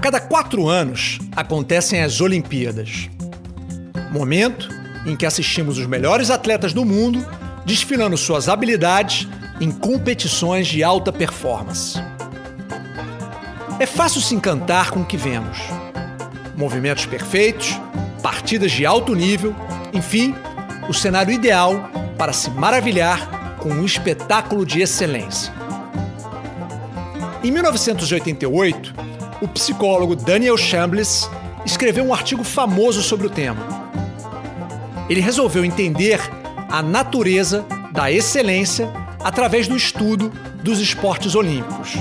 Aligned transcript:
cada 0.00 0.18
quatro 0.18 0.66
anos 0.66 1.18
acontecem 1.36 2.02
as 2.02 2.20
Olimpíadas. 2.20 3.10
Momento 4.10 4.68
em 5.06 5.14
que 5.14 5.26
assistimos 5.26 5.78
os 5.78 5.86
melhores 5.86 6.30
atletas 6.30 6.72
do 6.72 6.84
mundo 6.84 7.24
desfilando 7.66 8.16
suas 8.16 8.48
habilidades 8.48 9.28
em 9.60 9.70
competições 9.70 10.66
de 10.66 10.82
alta 10.82 11.12
performance. 11.12 11.98
É 13.78 13.86
fácil 13.86 14.20
se 14.20 14.34
encantar 14.34 14.90
com 14.90 15.00
o 15.00 15.04
que 15.04 15.16
vemos. 15.16 15.58
Movimentos 16.56 17.04
perfeitos, 17.06 17.78
partidas 18.22 18.72
de 18.72 18.86
alto 18.86 19.14
nível, 19.14 19.54
enfim, 19.92 20.34
o 20.88 20.94
cenário 20.94 21.32
ideal 21.32 21.90
para 22.16 22.32
se 22.32 22.50
maravilhar 22.50 23.56
com 23.58 23.68
um 23.68 23.84
espetáculo 23.84 24.64
de 24.64 24.80
excelência. 24.80 25.52
Em 27.42 27.50
1988, 27.50 29.09
o 29.40 29.48
psicólogo 29.48 30.14
Daniel 30.14 30.56
Chambliss 30.56 31.28
escreveu 31.64 32.04
um 32.04 32.12
artigo 32.12 32.44
famoso 32.44 33.02
sobre 33.02 33.26
o 33.26 33.30
tema. 33.30 33.66
Ele 35.08 35.20
resolveu 35.20 35.64
entender 35.64 36.20
a 36.68 36.82
natureza 36.82 37.64
da 37.92 38.10
excelência 38.10 38.88
através 39.22 39.66
do 39.66 39.76
estudo 39.76 40.30
dos 40.62 40.78
esportes 40.78 41.34
olímpicos, 41.34 41.94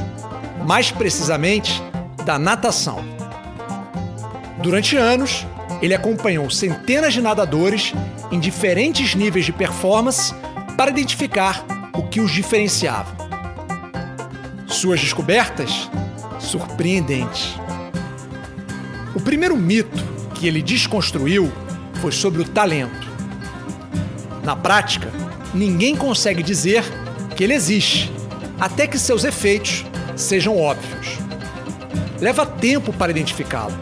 mais 0.66 0.92
precisamente 0.92 1.82
da 2.26 2.38
natação. 2.38 3.04
Durante 4.62 4.96
anos, 4.96 5.46
ele 5.82 5.94
acompanhou 5.94 6.50
centenas 6.50 7.14
de 7.14 7.22
nadadores 7.22 7.94
em 8.32 8.40
diferentes 8.40 9.16
níveis 9.16 9.46
de 9.46 9.54
performance 9.54 10.34
para 10.78 10.92
identificar 10.92 11.66
o 11.94 12.04
que 12.04 12.20
os 12.20 12.32
diferenciava. 12.32 13.18
Suas 14.68 15.00
descobertas? 15.00 15.90
Surpreendentes. 16.40 17.56
O 19.14 19.22
primeiro 19.22 19.56
mito 19.56 20.04
que 20.36 20.48
ele 20.48 20.62
desconstruiu 20.62 21.52
foi 22.02 22.12
sobre 22.12 22.42
o 22.42 22.46
talento. 22.46 23.08
Na 24.44 24.56
prática, 24.56 25.12
ninguém 25.54 25.96
consegue 25.96 26.42
dizer 26.42 26.84
que 27.36 27.44
ele 27.44 27.54
existe, 27.54 28.12
até 28.60 28.88
que 28.88 28.98
seus 28.98 29.24
efeitos 29.24 29.86
sejam 30.16 30.58
óbvios. 30.58 31.18
Leva 32.20 32.46
tempo 32.46 32.92
para 32.92 33.12
identificá-lo. 33.12 33.78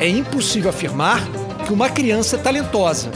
É 0.00 0.08
impossível 0.08 0.70
afirmar 0.70 1.20
que 1.66 1.72
uma 1.72 1.88
criança 1.88 2.36
é 2.36 2.38
talentosa, 2.38 3.10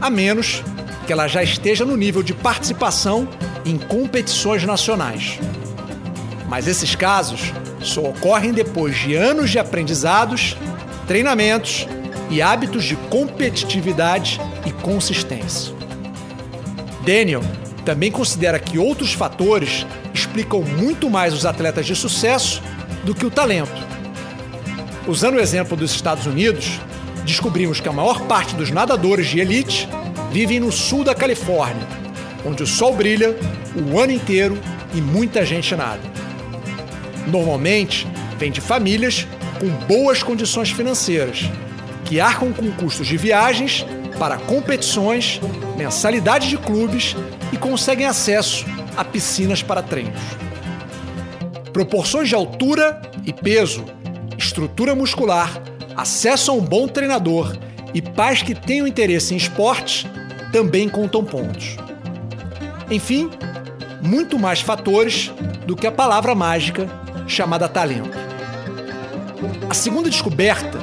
a 0.00 0.10
menos 0.10 0.62
que 1.06 1.12
ela 1.12 1.28
já 1.28 1.42
esteja 1.42 1.84
no 1.84 1.96
nível 1.96 2.22
de 2.22 2.34
participação 2.34 3.28
em 3.64 3.78
competições 3.78 4.64
nacionais. 4.64 5.38
Mas 6.48 6.66
esses 6.66 6.94
casos 6.94 7.52
só 7.80 8.02
ocorrem 8.02 8.52
depois 8.52 8.96
de 8.96 9.14
anos 9.14 9.50
de 9.50 9.58
aprendizados, 9.58 10.56
treinamentos 11.06 11.86
e 12.30 12.42
hábitos 12.42 12.84
de 12.84 12.96
competitividade 12.96 14.40
e 14.64 14.72
consistência. 14.72 15.74
Daniel 17.04 17.42
também 17.84 18.10
considera 18.10 18.58
que 18.58 18.78
outros 18.78 19.12
fatores 19.12 19.86
explicam 20.12 20.62
muito 20.62 21.08
mais 21.08 21.32
os 21.32 21.46
atletas 21.46 21.86
de 21.86 21.94
sucesso 21.94 22.60
do 23.04 23.14
que 23.14 23.24
o 23.24 23.30
talento. 23.30 23.86
Usando 25.06 25.36
o 25.36 25.40
exemplo 25.40 25.76
dos 25.76 25.92
Estados 25.92 26.26
Unidos, 26.26 26.80
descobrimos 27.24 27.80
que 27.80 27.88
a 27.88 27.92
maior 27.92 28.22
parte 28.22 28.56
dos 28.56 28.70
nadadores 28.70 29.28
de 29.28 29.38
elite 29.38 29.88
vivem 30.32 30.58
no 30.58 30.72
sul 30.72 31.04
da 31.04 31.14
Califórnia, 31.14 31.86
onde 32.44 32.64
o 32.64 32.66
sol 32.66 32.94
brilha 32.94 33.36
o 33.76 34.00
ano 34.00 34.12
inteiro 34.12 34.58
e 34.92 35.00
muita 35.00 35.46
gente 35.46 35.76
nada. 35.76 36.15
Normalmente, 37.26 38.06
vem 38.38 38.50
de 38.50 38.60
famílias 38.60 39.26
com 39.58 39.68
boas 39.86 40.22
condições 40.22 40.70
financeiras, 40.70 41.44
que 42.04 42.20
arcam 42.20 42.52
com 42.52 42.70
custos 42.72 43.06
de 43.06 43.16
viagens 43.16 43.84
para 44.18 44.36
competições, 44.38 45.40
mensalidade 45.76 46.48
de 46.48 46.56
clubes 46.56 47.16
e 47.52 47.56
conseguem 47.56 48.06
acesso 48.06 48.64
a 48.96 49.04
piscinas 49.04 49.62
para 49.62 49.82
treinos. 49.82 50.20
Proporções 51.72 52.28
de 52.28 52.34
altura 52.34 53.00
e 53.24 53.32
peso, 53.32 53.84
estrutura 54.38 54.94
muscular, 54.94 55.60
acesso 55.96 56.50
a 56.50 56.54
um 56.54 56.60
bom 56.60 56.86
treinador 56.86 57.56
e 57.92 58.00
pais 58.00 58.42
que 58.42 58.54
tenham 58.54 58.86
interesse 58.86 59.34
em 59.34 59.36
esportes 59.36 60.06
também 60.52 60.88
contam 60.88 61.24
pontos. 61.24 61.76
Enfim, 62.90 63.30
muito 64.00 64.38
mais 64.38 64.60
fatores 64.60 65.32
do 65.66 65.76
que 65.76 65.86
a 65.86 65.92
palavra 65.92 66.34
mágica 66.34 66.86
chamada 67.26 67.68
talento. 67.68 68.16
A 69.68 69.74
segunda 69.74 70.08
descoberta 70.08 70.78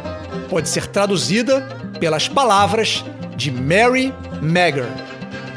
pode 0.50 0.70
ser 0.70 0.88
traduzida 0.88 1.62
pelas 2.00 2.28
palavras 2.28 3.04
de 3.36 3.50
Mary 3.50 4.14
Magger, 4.42 4.88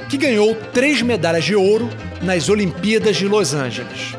que 0.09 0.17
ganhou 0.17 0.55
três 0.73 1.03
medalhas 1.03 1.45
de 1.45 1.55
ouro 1.55 1.89
nas 2.23 2.49
Olimpíadas 2.49 3.17
de 3.17 3.27
Los 3.27 3.53
Angeles. 3.53 4.15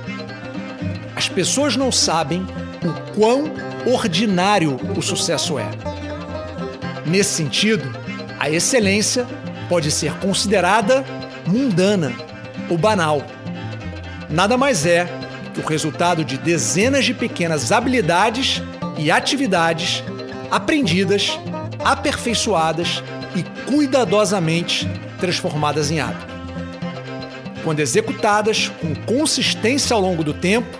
As 1.15 1.27
pessoas 1.27 1.75
não 1.75 1.91
sabem 1.91 2.45
o 2.83 3.13
quão 3.13 3.51
ordinário 3.85 4.77
o 4.95 5.01
sucesso 5.01 5.57
é. 5.57 5.69
Nesse 7.05 7.31
sentido, 7.31 7.89
a 8.39 8.49
excelência 8.49 9.25
pode 9.69 9.89
ser 9.89 10.13
considerada 10.15 11.03
mundana 11.47 12.13
ou 12.69 12.77
banal. 12.77 13.21
Nada 14.29 14.57
mais 14.57 14.85
é 14.85 15.07
que 15.53 15.59
o 15.59 15.65
resultado 15.65 16.23
de 16.23 16.37
dezenas 16.37 17.05
de 17.05 17.13
pequenas 17.13 17.71
habilidades 17.71 18.61
e 18.97 19.09
atividades 19.09 20.03
aprendidas, 20.51 21.37
aperfeiçoadas 21.83 23.03
e 23.35 23.43
cuidadosamente 23.69 24.89
transformadas 25.19 25.91
em 25.91 25.99
hábito. 25.99 26.35
Quando 27.63 27.79
executadas 27.79 28.71
com 28.81 28.95
consistência 28.95 29.93
ao 29.93 30.01
longo 30.01 30.23
do 30.23 30.33
tempo, 30.33 30.77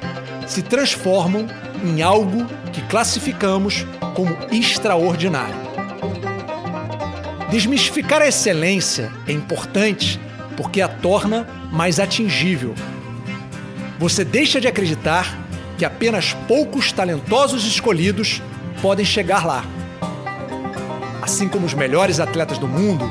se 0.48 0.62
transformam 0.62 1.48
em 1.84 2.02
algo 2.02 2.46
que 2.72 2.82
classificamos 2.84 3.86
como 4.16 4.38
extraordinário. 4.52 5.68
Desmistificar 7.50 8.22
a 8.22 8.28
excelência 8.28 9.12
é 9.28 9.32
importante 9.32 10.20
porque 10.58 10.82
a 10.82 10.90
torna 10.90 11.48
mais 11.72 12.00
atingível. 12.00 12.76
Você 14.00 14.26
deixa 14.26 14.60
de 14.60 14.68
acreditar 14.68 15.38
que 15.78 15.86
apenas 15.86 16.34
poucos 16.48 16.92
talentosos 16.92 17.66
escolhidos 17.66 18.42
podem 18.82 19.06
chegar 19.06 19.46
lá 19.46 19.64
Assim 21.28 21.50
como 21.50 21.66
os 21.66 21.74
melhores 21.74 22.22
atletas 22.22 22.58
do 22.58 22.70
mundo, 22.70 23.04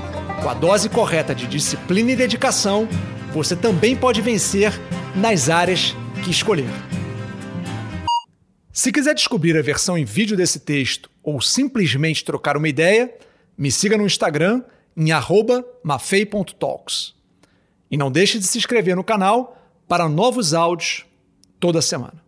com 0.43 0.49
a 0.49 0.55
dose 0.55 0.89
correta 0.89 1.35
de 1.35 1.47
disciplina 1.47 2.13
e 2.13 2.17
dedicação, 2.17 2.89
você 3.31 3.55
também 3.55 3.95
pode 3.95 4.23
vencer 4.23 4.73
nas 5.15 5.51
áreas 5.51 5.95
que 6.25 6.31
escolher. 6.31 6.71
Se 8.73 8.91
quiser 8.91 9.15
descobrir 9.15 9.55
a 9.55 9.61
versão 9.61 9.99
em 9.99 10.07
vídeo 10.07 10.35
desse 10.35 10.61
texto 10.61 11.11
ou 11.23 11.43
simplesmente 11.43 12.25
trocar 12.25 12.57
uma 12.57 12.71
ideia, 12.71 13.13
me 13.57 13.71
siga 13.71 13.99
no 13.99 14.07
Instagram 14.07 14.63
em 14.97 15.11
mafei.talks. 15.85 17.16
E 17.91 17.97
não 17.97 18.11
deixe 18.11 18.39
de 18.39 18.45
se 18.45 18.59
inscrever 18.59 18.97
no 18.97 19.05
canal 19.05 19.57
para 19.89 20.09
novos 20.09 20.55
áudios 20.55 21.07
toda 21.61 21.81
semana. 21.81 22.26